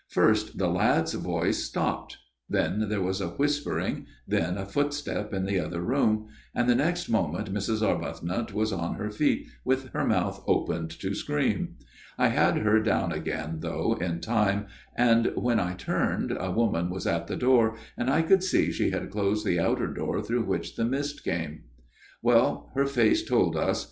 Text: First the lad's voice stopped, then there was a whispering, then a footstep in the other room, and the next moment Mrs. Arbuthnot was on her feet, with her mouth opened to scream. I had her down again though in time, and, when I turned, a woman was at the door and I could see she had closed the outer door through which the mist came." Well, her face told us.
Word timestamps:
First 0.09 0.57
the 0.57 0.67
lad's 0.67 1.13
voice 1.13 1.63
stopped, 1.63 2.17
then 2.49 2.89
there 2.89 3.03
was 3.03 3.21
a 3.21 3.27
whispering, 3.35 4.07
then 4.27 4.57
a 4.57 4.65
footstep 4.65 5.31
in 5.31 5.45
the 5.45 5.59
other 5.59 5.79
room, 5.81 6.25
and 6.55 6.67
the 6.67 6.73
next 6.73 7.07
moment 7.07 7.53
Mrs. 7.53 7.83
Arbuthnot 7.87 8.51
was 8.51 8.73
on 8.73 8.95
her 8.95 9.11
feet, 9.11 9.45
with 9.63 9.91
her 9.93 10.03
mouth 10.03 10.43
opened 10.47 10.89
to 11.01 11.13
scream. 11.13 11.75
I 12.17 12.29
had 12.29 12.57
her 12.57 12.79
down 12.79 13.11
again 13.11 13.57
though 13.59 13.93
in 13.93 14.21
time, 14.21 14.65
and, 14.95 15.33
when 15.35 15.59
I 15.59 15.75
turned, 15.75 16.31
a 16.35 16.49
woman 16.49 16.89
was 16.89 17.05
at 17.05 17.27
the 17.27 17.35
door 17.37 17.77
and 17.95 18.09
I 18.09 18.23
could 18.23 18.41
see 18.43 18.71
she 18.71 18.89
had 18.89 19.11
closed 19.11 19.45
the 19.45 19.59
outer 19.59 19.85
door 19.85 20.23
through 20.23 20.45
which 20.45 20.77
the 20.77 20.83
mist 20.85 21.23
came." 21.23 21.65
Well, 22.23 22.71
her 22.73 22.87
face 22.87 23.23
told 23.23 23.55
us. 23.55 23.79